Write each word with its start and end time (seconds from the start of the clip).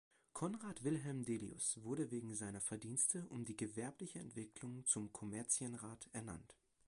Conrad 0.33 0.81
Wilhelm 0.83 1.23
Delius 1.23 1.79
wurde 1.83 2.09
wegen 2.09 2.33
seiner 2.33 2.59
Verdienste 2.59 3.27
um 3.29 3.45
die 3.45 3.55
gewerbliche 3.55 4.17
Entwicklung 4.17 4.83
zum 4.87 5.13
Kommerzienrat 5.13 6.09
ernannt. 6.11 6.55